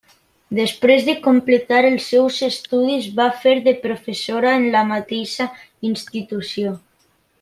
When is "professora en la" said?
3.85-4.83